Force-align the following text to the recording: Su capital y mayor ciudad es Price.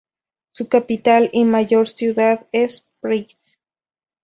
Su 0.49 0.67
capital 0.67 1.29
y 1.31 1.43
mayor 1.43 1.87
ciudad 1.87 2.47
es 2.51 2.87
Price. 3.01 3.59